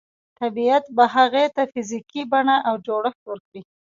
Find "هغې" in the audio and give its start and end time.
1.15-1.45